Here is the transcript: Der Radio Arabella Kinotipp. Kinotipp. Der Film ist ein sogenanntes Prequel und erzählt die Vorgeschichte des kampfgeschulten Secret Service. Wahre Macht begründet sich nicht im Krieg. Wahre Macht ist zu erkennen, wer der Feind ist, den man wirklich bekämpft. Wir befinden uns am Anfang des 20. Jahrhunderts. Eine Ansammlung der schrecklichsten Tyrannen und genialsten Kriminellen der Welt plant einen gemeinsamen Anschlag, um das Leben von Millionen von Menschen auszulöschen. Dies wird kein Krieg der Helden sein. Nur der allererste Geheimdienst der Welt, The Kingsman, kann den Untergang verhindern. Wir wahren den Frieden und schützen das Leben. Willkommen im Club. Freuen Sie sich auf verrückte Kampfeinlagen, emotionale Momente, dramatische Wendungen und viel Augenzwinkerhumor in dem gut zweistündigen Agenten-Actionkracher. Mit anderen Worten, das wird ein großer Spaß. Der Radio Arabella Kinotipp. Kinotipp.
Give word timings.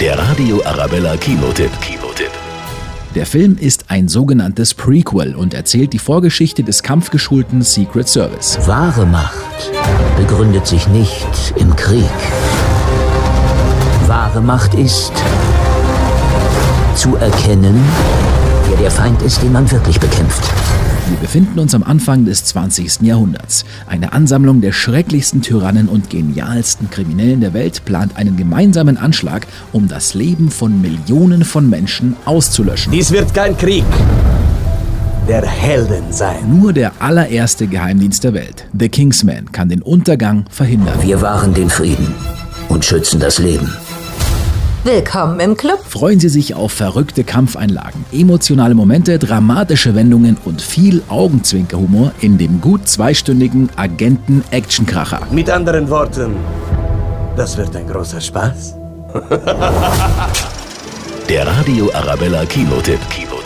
Der 0.00 0.16
Radio 0.16 0.62
Arabella 0.64 1.16
Kinotipp. 1.16 1.72
Kinotipp. 1.80 2.30
Der 3.16 3.26
Film 3.26 3.56
ist 3.58 3.86
ein 3.88 4.06
sogenanntes 4.06 4.72
Prequel 4.72 5.34
und 5.34 5.54
erzählt 5.54 5.92
die 5.92 5.98
Vorgeschichte 5.98 6.62
des 6.62 6.84
kampfgeschulten 6.84 7.62
Secret 7.62 8.08
Service. 8.08 8.58
Wahre 8.68 9.04
Macht 9.06 9.72
begründet 10.16 10.68
sich 10.68 10.86
nicht 10.86 11.52
im 11.56 11.74
Krieg. 11.74 12.04
Wahre 14.06 14.40
Macht 14.40 14.74
ist 14.74 15.12
zu 16.94 17.16
erkennen, 17.16 17.84
wer 18.68 18.76
der 18.76 18.92
Feind 18.92 19.20
ist, 19.22 19.42
den 19.42 19.50
man 19.50 19.68
wirklich 19.68 19.98
bekämpft. 19.98 20.44
Wir 21.08 21.16
befinden 21.16 21.58
uns 21.58 21.74
am 21.74 21.82
Anfang 21.82 22.26
des 22.26 22.44
20. 22.44 23.00
Jahrhunderts. 23.00 23.64
Eine 23.86 24.12
Ansammlung 24.12 24.60
der 24.60 24.72
schrecklichsten 24.72 25.40
Tyrannen 25.40 25.88
und 25.88 26.10
genialsten 26.10 26.90
Kriminellen 26.90 27.40
der 27.40 27.54
Welt 27.54 27.86
plant 27.86 28.16
einen 28.16 28.36
gemeinsamen 28.36 28.98
Anschlag, 28.98 29.46
um 29.72 29.88
das 29.88 30.12
Leben 30.12 30.50
von 30.50 30.82
Millionen 30.82 31.44
von 31.44 31.70
Menschen 31.70 32.14
auszulöschen. 32.26 32.92
Dies 32.92 33.10
wird 33.10 33.32
kein 33.32 33.56
Krieg 33.56 33.84
der 35.28 35.46
Helden 35.46 36.10
sein. 36.10 36.58
Nur 36.58 36.72
der 36.72 36.92
allererste 37.00 37.66
Geheimdienst 37.66 38.24
der 38.24 38.34
Welt, 38.34 38.66
The 38.78 38.88
Kingsman, 38.88 39.52
kann 39.52 39.68
den 39.68 39.82
Untergang 39.82 40.44
verhindern. 40.50 40.98
Wir 41.02 41.20
wahren 41.20 41.54
den 41.54 41.70
Frieden 41.70 42.14
und 42.68 42.84
schützen 42.84 43.20
das 43.20 43.38
Leben. 43.38 43.70
Willkommen 44.84 45.40
im 45.40 45.56
Club. 45.56 45.80
Freuen 45.84 46.20
Sie 46.20 46.28
sich 46.28 46.54
auf 46.54 46.70
verrückte 46.70 47.24
Kampfeinlagen, 47.24 48.04
emotionale 48.12 48.76
Momente, 48.76 49.18
dramatische 49.18 49.96
Wendungen 49.96 50.36
und 50.44 50.62
viel 50.62 51.02
Augenzwinkerhumor 51.08 52.12
in 52.20 52.38
dem 52.38 52.60
gut 52.60 52.86
zweistündigen 52.88 53.70
Agenten-Actionkracher. 53.74 55.26
Mit 55.32 55.50
anderen 55.50 55.90
Worten, 55.90 56.36
das 57.36 57.56
wird 57.56 57.74
ein 57.74 57.88
großer 57.88 58.20
Spaß. 58.20 58.76
Der 61.28 61.46
Radio 61.46 61.90
Arabella 61.92 62.46
Kinotipp. 62.46 63.00
Kinotipp. 63.10 63.37